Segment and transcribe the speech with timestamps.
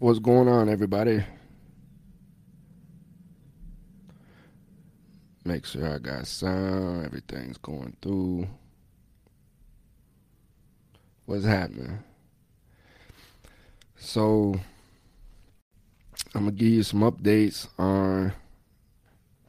[0.00, 1.22] What's going on, everybody?
[5.44, 7.04] Make sure I got sound.
[7.04, 8.48] Everything's going through.
[11.26, 12.02] What's happening?
[13.98, 14.58] So,
[16.34, 18.32] I'm gonna give you some updates on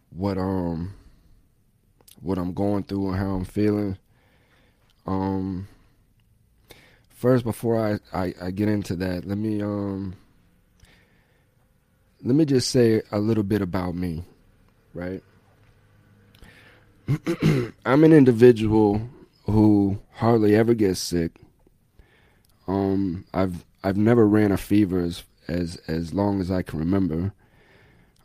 [0.09, 0.95] what um
[2.19, 3.97] what I'm going through and how I'm feeling.
[5.07, 5.69] Um,
[7.07, 10.17] first, before I, I, I get into that, let me um
[12.23, 14.23] let me just say a little bit about me,
[14.93, 15.23] right?
[17.85, 19.01] I'm an individual
[19.45, 21.31] who hardly ever gets sick.
[22.67, 27.33] Um, I've I've never ran a fever as as as long as I can remember.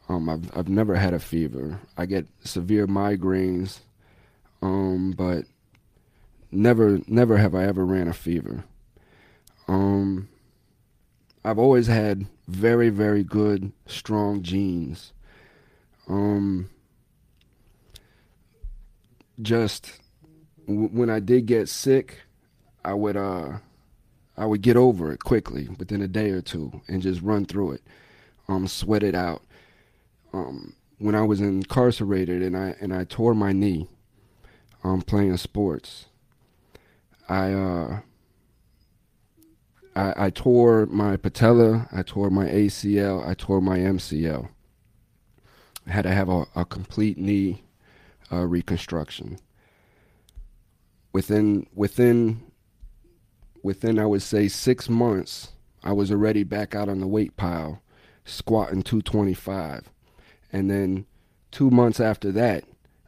[0.09, 1.81] Um, I've I've never had a fever.
[1.97, 3.81] I get severe migraines,
[4.63, 5.47] um, but
[6.53, 8.65] never never have I ever ran a fever.
[9.69, 10.29] Um,
[11.47, 15.13] I've always had very very good strong genes.
[16.09, 16.71] Um,
[19.41, 20.01] just
[20.67, 22.23] w- when I did get sick,
[22.85, 23.59] I would uh
[24.37, 27.73] I would get over it quickly within a day or two and just run through
[27.75, 27.83] it,
[28.49, 29.43] um, sweat it out.
[30.33, 33.89] Um, when I was incarcerated and I and I tore my knee,
[34.83, 36.07] um, playing sports,
[37.29, 38.01] I uh
[39.97, 44.49] I, I tore my patella, I tore my ACL, I tore my MCL.
[45.87, 47.63] I had to have a, a complete knee
[48.31, 49.39] uh, reconstruction.
[51.15, 52.43] Within within
[53.63, 57.81] within I would say six months, I was already back out on the weight pile,
[58.27, 59.91] squatting 225,
[60.53, 61.07] and then
[61.51, 62.65] two months after that,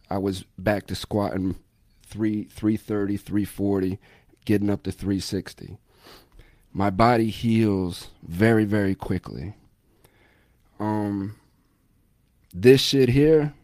[0.09, 1.57] I was back to squatting
[2.03, 3.99] three 330, 340,
[4.47, 5.77] getting up to 360.
[6.73, 9.55] My body heals very very quickly.
[10.79, 11.37] Um,
[12.53, 13.55] this shit here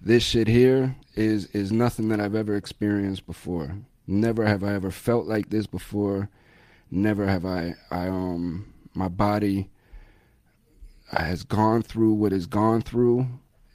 [0.00, 3.76] this shit here is is nothing that I've ever experienced before.
[4.06, 6.30] Never have I ever felt like this before.
[6.90, 9.68] Never have I I um my body
[11.10, 13.26] has gone through what has gone through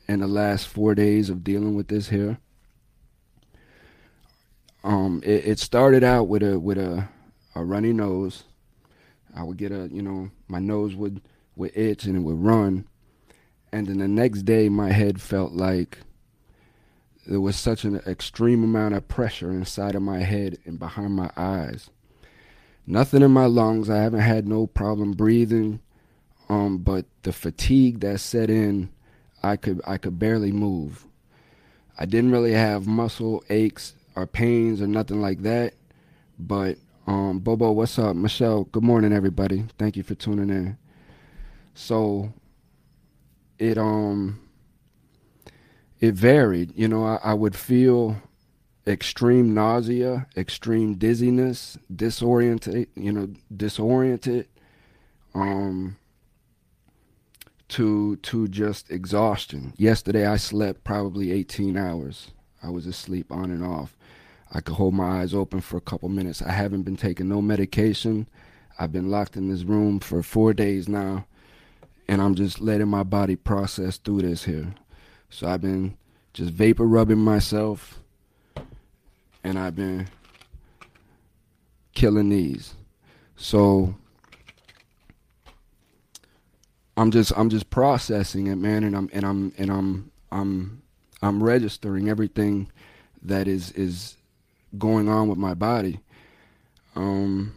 [0.07, 2.37] in the last four days of dealing with this here.
[4.83, 7.09] Um, it, it started out with a with a
[7.55, 8.43] a runny nose.
[9.35, 11.21] I would get a you know my nose would
[11.55, 12.87] would itch and it would run,
[13.71, 15.99] and then the next day my head felt like
[17.25, 21.29] there was such an extreme amount of pressure inside of my head and behind my
[21.37, 21.89] eyes.
[22.85, 23.89] Nothing in my lungs.
[23.89, 25.79] I haven't had no problem breathing.
[26.49, 28.89] Um, but the fatigue that set in,
[29.41, 31.05] I could I could barely move.
[31.97, 35.73] I didn't really have muscle aches or pains or nothing like that.
[36.37, 36.77] But
[37.07, 38.15] um, Bobo, what's up?
[38.15, 39.65] Michelle, good morning, everybody.
[39.77, 40.77] Thank you for tuning in.
[41.73, 42.33] So
[43.59, 44.39] it um
[45.99, 46.73] it varied.
[46.75, 48.17] You know, I, I would feel
[48.85, 54.47] extreme nausea, extreme dizziness, disoriented, you know, disoriented,
[55.33, 55.97] um,
[57.69, 59.73] to to just exhaustion.
[59.77, 62.31] Yesterday I slept probably 18 hours.
[62.61, 63.97] I was asleep on and off.
[64.53, 66.41] I could hold my eyes open for a couple minutes.
[66.41, 68.27] I haven't been taking no medication.
[68.77, 71.25] I've been locked in this room for four days now,
[72.07, 74.75] and I'm just letting my body process through this here.
[75.31, 75.97] So I've been
[76.33, 77.99] just vapor rubbing myself,
[79.43, 80.07] and I've been
[81.95, 82.75] killing these.
[83.35, 83.95] So
[86.95, 90.83] I'm just I'm just processing it, man, and I'm and I'm and I'm I'm
[91.23, 92.71] I'm registering everything
[93.23, 94.17] that is is
[94.77, 95.99] going on with my body.
[96.95, 97.53] Um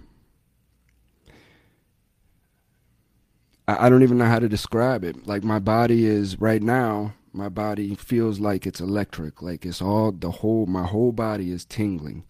[3.68, 5.26] I, I don't even know how to describe it.
[5.26, 9.42] Like my body is right now my body feels like it's electric.
[9.42, 12.24] Like it's all the whole my whole body is tingling.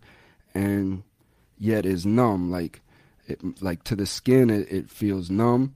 [0.54, 1.04] And
[1.58, 2.50] yet is numb.
[2.50, 2.82] Like
[3.26, 5.74] it like to the skin it, it feels numb.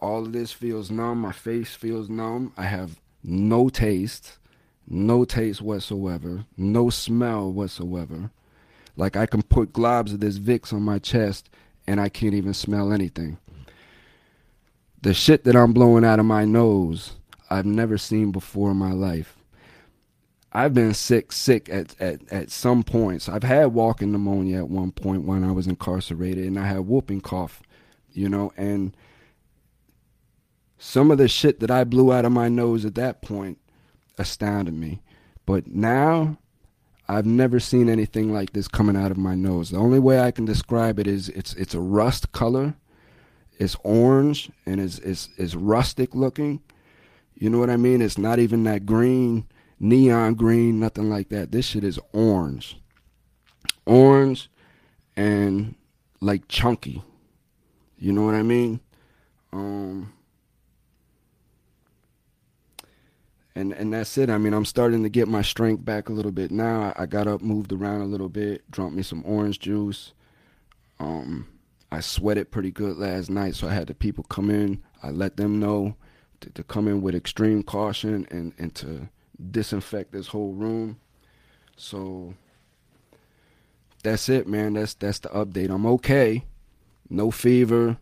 [0.00, 1.18] All of this feels numb.
[1.18, 2.52] My face feels numb.
[2.56, 4.38] I have no taste
[4.88, 8.30] no taste whatsoever no smell whatsoever
[8.96, 11.48] like i can put globs of this vicks on my chest
[11.86, 13.38] and i can't even smell anything
[15.00, 17.14] the shit that i'm blowing out of my nose
[17.52, 19.36] I've never seen before in my life.
[20.52, 23.28] I've been sick, sick at, at, at some points.
[23.28, 27.20] I've had walking pneumonia at one point when I was incarcerated, and I had whooping
[27.20, 27.62] cough,
[28.10, 28.96] you know, and
[30.78, 33.58] some of the shit that I blew out of my nose at that point
[34.18, 35.00] astounded me.
[35.46, 36.38] But now,
[37.08, 39.70] I've never seen anything like this coming out of my nose.
[39.70, 42.74] The only way I can describe it is it's it's a rust color,
[43.58, 46.62] it's orange and it's it's it's rustic looking.
[47.34, 48.00] You know what I mean?
[48.00, 49.46] It's not even that green,
[49.80, 51.50] neon green, nothing like that.
[51.50, 52.78] This shit is orange.
[53.84, 54.48] Orange
[55.16, 55.74] and
[56.20, 57.02] like chunky.
[57.98, 58.80] You know what I mean?
[59.52, 60.12] Um
[63.54, 64.30] and and that's it.
[64.30, 66.92] I mean, I'm starting to get my strength back a little bit now.
[66.96, 70.12] I, got up, moved around a little bit, drunk me some orange juice.
[70.98, 71.48] Um,
[71.90, 74.82] I sweated pretty good last night, so I had the people come in.
[75.02, 75.96] I let them know
[76.40, 79.08] to, to come in with extreme caution and and to
[79.50, 80.98] disinfect this whole room.
[81.76, 82.34] So
[84.02, 84.74] that's it, man.
[84.74, 85.70] That's that's the update.
[85.70, 86.44] I'm okay.
[87.10, 87.98] No fever,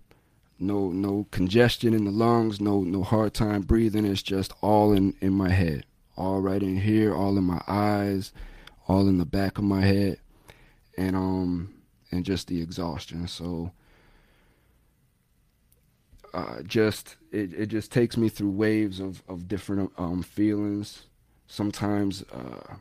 [0.60, 4.04] no no congestion in the lungs, no no hard time breathing.
[4.04, 5.86] It's just all in in my head,
[6.16, 8.32] all right in here, all in my eyes,
[8.88, 10.18] all in the back of my head,
[10.96, 11.74] and um
[12.12, 13.26] and just the exhaustion.
[13.28, 13.72] So
[16.34, 21.06] uh, just it, it just takes me through waves of of different um feelings.
[21.46, 22.74] Sometimes uh,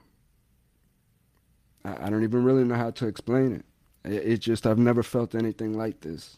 [1.84, 3.66] I, I don't even really know how to explain it.
[4.10, 4.34] it.
[4.34, 6.38] It just I've never felt anything like this.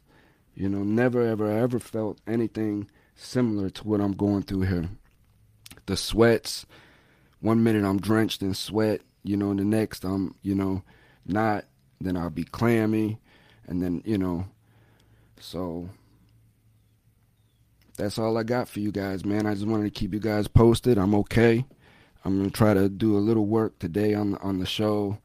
[0.54, 4.90] You know, never ever ever felt anything similar to what I'm going through here.
[5.86, 6.66] The sweats,
[7.40, 10.84] one minute I'm drenched in sweat, you know, the next I'm, you know,
[11.26, 11.66] not,
[12.00, 13.20] then I'll be clammy,
[13.68, 14.46] and then, you know,
[15.40, 15.90] so
[17.98, 19.46] that's all I got for you guys, man.
[19.46, 20.98] I just wanted to keep you guys posted.
[20.98, 21.66] I'm okay.
[22.24, 25.18] I'm gonna try to do a little work today on on the show.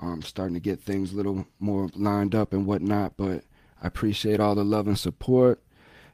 [0.00, 3.42] I'm starting to get things a little more lined up and whatnot, but
[3.82, 5.62] I appreciate all the love and support.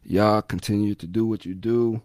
[0.04, 2.02] Y'all continue to do what you do.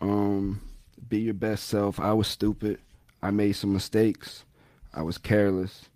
[0.00, 0.60] Um,
[1.08, 1.98] be your best self.
[1.98, 2.78] I was stupid.
[3.22, 4.44] I made some mistakes.
[4.92, 5.88] I was careless,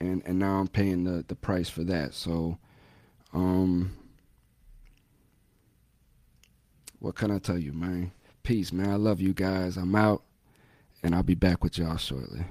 [0.00, 2.14] and and now I'm paying the the price for that.
[2.14, 2.58] So,
[3.32, 3.92] um,
[6.98, 8.10] what can I tell you, man?
[8.42, 8.90] Peace, man.
[8.90, 9.76] I love you guys.
[9.76, 10.22] I'm out,
[11.02, 12.44] and I'll be back with y'all shortly.